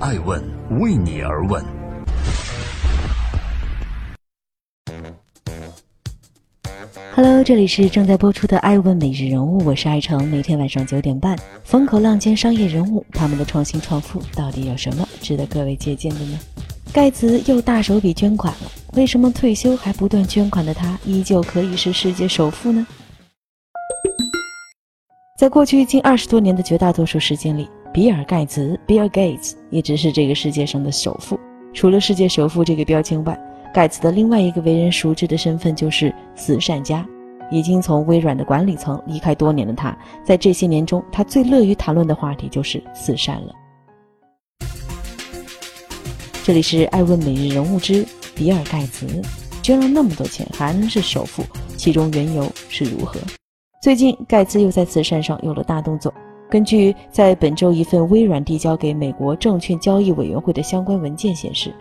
[0.00, 0.40] 爱问
[0.78, 1.60] 为你而问。
[7.16, 16.38] Hello，这里是正在播出的《爱问每日人物》，我是爱成，每天晚上九点半，风口浪尖商业人物，他们的创新创富到底有什么值得各位借鉴的呢？
[16.92, 22.86] 盖茨又大手笔捐款了，为什么退休还不断捐款的他，依旧可以是世界首富呢？
[25.36, 27.68] 在过去近二十多年的绝大多数时间里，
[27.98, 31.36] 比尔·盖茨 （Bill Gates） 一直是这个世界上的首富。
[31.74, 33.36] 除了世界首富这个标签外，
[33.74, 37.04] 盖茨的另外一个为人熟知的身份就是慈善家。
[37.50, 43.52] 已经从微软的管理层离开多年的他，在这些年中，他最乐于谈论的话题就是慈善了。
[46.44, 49.08] 这里是爱问每日人物之比尔·盖茨，
[49.60, 51.42] 捐了那么多钱还能是首富，
[51.76, 53.18] 其中缘由是如何？
[53.82, 56.14] 最近，盖茨又在慈善上有了大动作。
[56.50, 61.74] 根据在本周一份微软递交给美国证券交易委员会的相关文件显示，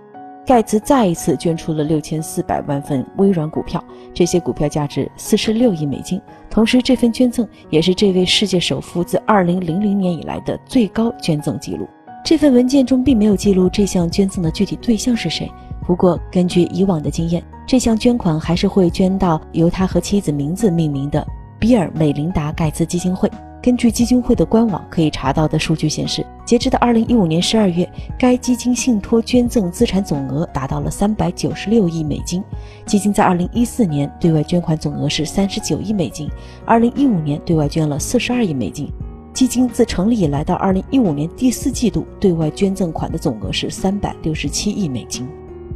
[0.45, 3.81] 盖茨再一次捐出了六千四百万份微软股票，
[4.13, 6.21] 这些股票价值四十六亿美金。
[6.49, 11.87] 同时，这份捐赠也是这位世界首富自二零零零年以来的最高捐赠记录。
[12.25, 15.49] 这份文件中并没有记录这项捐赠的具体对象是谁。
[15.85, 21.25] 不过，根据以往的经验，这项捐款还是会捐到由他和妻子名字命名的
[21.57, 23.31] 比尔·美琳达·盖茨基金会。
[23.61, 32.41] 根据基金会的官网可以查到的数据显示，截至到2015年12月，该基金信托捐赠资产总额达到了396亿美金。
[32.85, 36.29] 基金在2014年对外捐款总额是39亿美金
[36.67, 38.89] ，2015年对外捐了42亿美金。
[39.33, 45.27] 基金自成立以来到二零一五年第四季度，对外捐赠款的总额是三百六十七亿美金。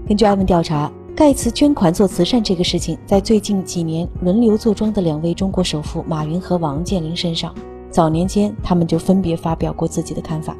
[0.07, 7.53] 根据艾文调查，盖茨捐款做慈善这个事情，在最近几年轮流坐庄的两位中国首富马云和王健林身上，
[7.91, 10.55] 早年间他们就分别发表过自己的看法。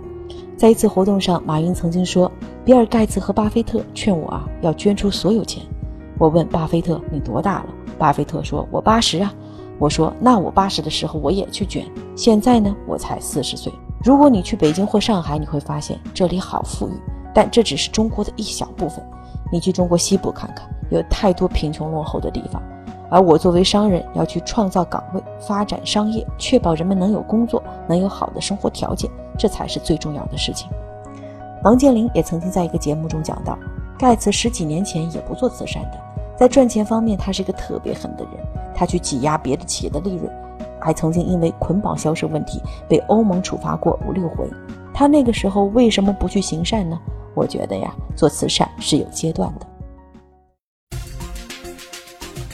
[0.57, 2.31] 在一次活动上，马云曾经说
[2.63, 5.63] ：“比尔·盖茨和巴菲特劝我啊，要捐出所有钱。”
[6.19, 9.33] 我问巴菲特：“你多大了？”巴菲特说：“我八十啊。”
[9.79, 11.83] 我说：“那我八十的时候我也去捐。
[12.15, 13.73] 现在呢，我才四十岁。
[14.03, 16.91] 如果你去北京或上海，你会发现这里好富裕，
[17.33, 19.03] 但这只是中国的一小部分。
[19.51, 22.61] 你去中国西部看看，有太多贫穷落后的地方。
[23.11, 30.69] 而我作为商人，要去创造岗位、发展商业，确保人们能有工作，能有好的生活条件，这才是最重要的事情。”
[31.63, 33.59] 王健林也曾经在一个节目中讲到，
[33.99, 35.99] 盖茨十几年前也不做慈善的，
[36.37, 38.33] 在赚钱方面，他是一个特别狠的人。
[38.73, 40.31] 他去挤压别的企业的利润，
[40.79, 44.49] 还曾经因为捆绑销售问题被欧盟处罚过五六回。
[44.93, 46.97] 他那个时候为什么不去行善呢？
[47.35, 49.67] 我觉得呀，做慈善是有阶段的。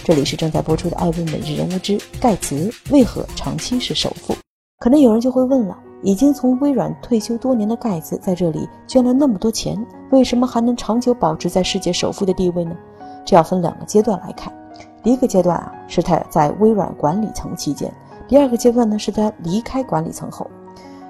[0.08, 4.34] 这里是正在播出的《爱问每日人物之盖茨为何长期是首富》。
[4.80, 9.78] 可能有人就会问了：已经从微软退休多年的盖茨，在这里捐了那么多钱，
[10.12, 12.74] 为什么还能长久保持在世界首富的地位呢？
[13.26, 14.54] 这要分两个阶段来看。
[15.04, 17.92] 第一个阶段啊，是他在微软管理层期间；
[18.30, 20.50] 第二个阶段呢，是他离开管理层后。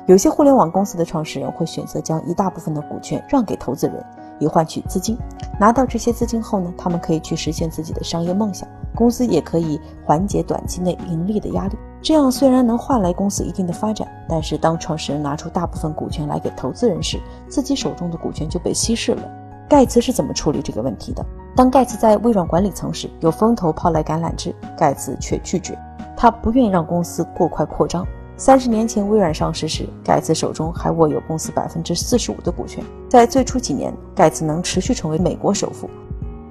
[0.07, 4.03] 有些互联网公司的创始人会选择将一大部分的股权让给投资人，
[4.39, 5.15] 以换取资金。
[5.59, 11.77] 拿到这些资金后呢，他们可以去实现自己的商业梦想，公司也可以缓解短期内盈利的压力。
[12.01, 19.21] 这样虽然能换来公司一定的发展，但是当创始人拿出大部分股权来给投资人时，自己手中的股权就被稀释了。
[19.69, 21.23] 盖茨是怎么处理这个问题的？
[21.55, 25.77] 当盖茨在微软管理层时，有风投抛来橄榄枝，盖茨却拒绝。
[26.15, 28.05] 他不愿意让公司过快扩张。
[28.37, 32.83] 三十年前微软上市时，盖茨手中还握有公司百分之四十五的股权。
[33.09, 35.89] 在最初几年，盖茨能持续成为美国首富，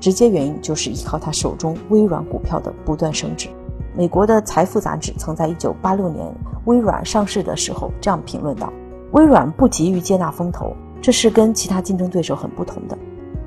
[0.07, 3.49] 直接原因就是依靠他手中微软股票的不断升值。
[3.97, 6.33] 美国的财富杂志曾在一九八六年
[6.67, 8.73] 微软上市的时候这样评论道
[9.11, 10.73] ：“微软不急于接纳风投，
[11.03, 12.97] 这是跟其他竞争对手很不同的。”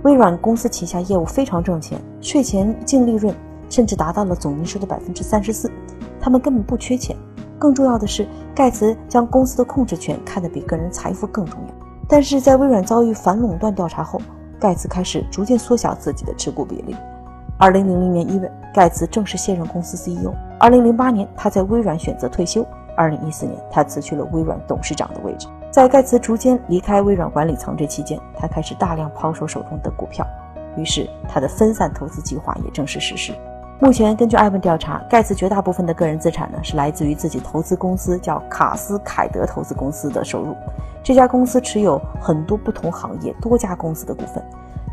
[0.03, 3.33] 微软公司旗下业务非常挣钱，税前净利润
[3.69, 5.71] 甚至达到了总营收的百分之三十四，
[6.19, 7.15] 他们根本不缺钱。
[7.57, 11.73] 更重要的是，盖茨将公司的控制权看得比个人财富更重要。
[12.05, 14.19] 但是在微软遭遇反垄断调查后，
[14.59, 16.95] 盖茨开始逐渐缩小自己的持股比例。
[17.57, 20.33] 二零零零年一月，盖茨正式卸任公司 CEO。
[20.59, 22.65] 二零零八年，他在微软选择退休。
[22.95, 25.47] 二零一四年，他辞去了微软董事长的位置。
[25.71, 30.25] 在盖茨逐渐离开微软管理层这期间，他开始大量抛售手中的股票，
[30.75, 33.33] 于是他的分散投资计划也正式实施。
[33.81, 40.53] 目前，根据艾问调查，盖茨绝大部分的个人资产呢是来自于自己投资公司叫卡斯凯德投资公司的收入。
[41.01, 44.43] 这家公司持有很多不同行业多家公司的股份，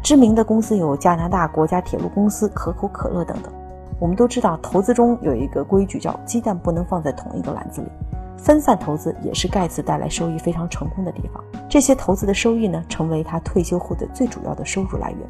[0.04, 3.52] 知名的公司有加拿大国家铁路公司、可口可乐等等。
[3.98, 7.88] 我们都知道，投资中有一个规矩叫鸡蛋不能放在同一个篮子里。
[8.36, 11.42] 分散投资也是盖茨带来收益非常成功的地方。
[11.68, 15.20] 这些投资的收益呢，成为他退休后的最主要的收入来源。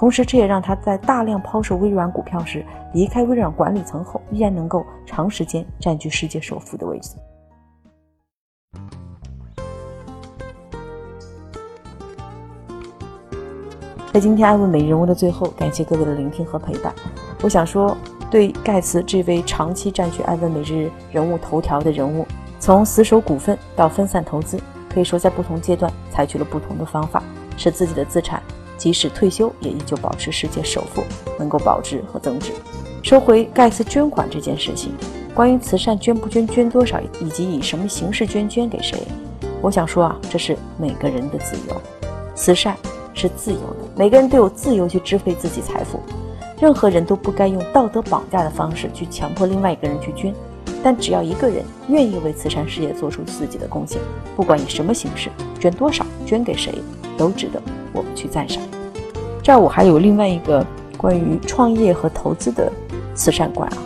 [0.00, 2.64] 同时，这也让他在大量抛售微软股票时，
[2.94, 7.10] 离开微软管理层后，依然能够长时间占据世界首富的位置。
[14.10, 16.94] 在今天艾问美人物的最后，感谢各位的聆听和陪伴。
[17.42, 17.94] 我想说，
[18.30, 22.26] 对盖茨这位长期占据艾问每日人物头条的人物，
[22.58, 24.58] 从死守股份到分散投资，
[24.88, 27.22] 可以说在不同阶段采取了不同的方法，
[27.58, 28.42] 使自己的资产
[28.80, 31.04] 即使退休也依旧保持世界首富，
[31.38, 32.50] 能够保值和增值。
[33.02, 34.90] 收回盖茨捐款这件事情，
[35.34, 38.98] 关于慈善捐不捐、捐多少以及以什么形式捐、捐给谁，
[39.60, 41.80] 我想说啊，这是每个人的自由。
[42.34, 42.74] 慈善。
[43.12, 46.00] 是自由的，每个人都有自由去支配自己财富，
[46.58, 50.32] 任何人都不该用道德绑架的方式去强迫另外一个人去捐。
[50.82, 54.00] 但只要一个人愿意为慈善事业做出自己的贡献，
[54.36, 55.28] 不管以什么形式，
[55.58, 56.72] 捐多少，捐给谁，
[57.18, 57.60] 都值得
[57.92, 58.62] 我们去赞赏。
[59.42, 60.64] 这儿我还有另外一个
[60.96, 62.70] 关于创业和投资的
[63.14, 63.78] 慈善观啊，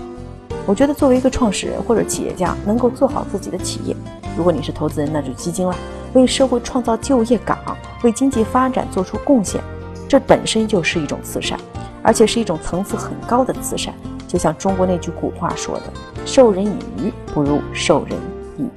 [0.66, 3.94] 我觉得作为一个创始人或者企业家，能够做好自己的企业，
[4.36, 5.74] 如果你是投资人，那就基金了。
[6.12, 7.58] 为社会创造就业岗，
[8.02, 9.60] 为经济发展做出贡献，
[10.08, 11.58] 这本身就是一种慈善，
[12.02, 13.92] 而且是一种层次很高的慈善。
[14.28, 15.82] 就像中国那句古话说的
[16.26, 18.16] ：“授人以鱼，不如授人
[18.58, 18.68] 以渔。”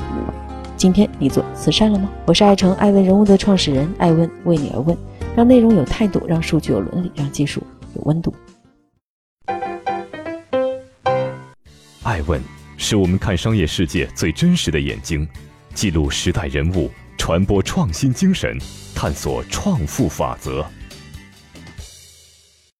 [0.77, 2.07] 今天你做慈善了吗？
[2.25, 4.95] 我是爱成爱问人物的创始人艾问，为你而问，
[5.37, 7.61] 让内容有态度，让数据有伦理，让技术
[7.93, 8.33] 有温度。
[12.01, 12.41] 爱问
[12.75, 15.27] 是我们看商业世界最真实的眼睛，
[15.75, 16.89] 记录时代人物。
[17.19, 18.57] 传播创新精神，
[18.95, 20.65] 探索创富法则。